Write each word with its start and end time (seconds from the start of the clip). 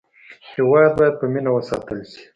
هېواد 0.53 0.89
باید 0.97 1.13
په 1.19 1.25
مینه 1.33 1.49
وساتل 1.53 1.99
شي. 2.11 2.23